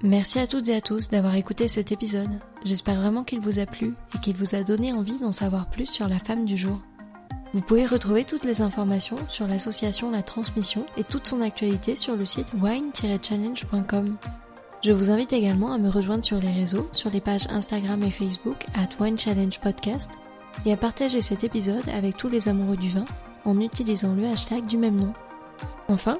[0.01, 2.39] Merci à toutes et à tous d'avoir écouté cet épisode.
[2.63, 5.87] J'espère vraiment qu'il vous a plu et qu'il vous a donné envie d'en savoir plus
[5.87, 6.79] sur la femme du jour.
[7.53, 12.15] Vous pouvez retrouver toutes les informations sur l'association La Transmission et toute son actualité sur
[12.15, 14.15] le site wine-challenge.com.
[14.85, 18.11] Je vous invite également à me rejoindre sur les réseaux, sur les pages Instagram et
[18.11, 19.17] Facebook at Wine
[19.61, 20.11] Podcast
[20.65, 23.05] et à partager cet épisode avec tous les amoureux du vin
[23.43, 25.11] en utilisant le hashtag du même nom.
[25.89, 26.19] Enfin,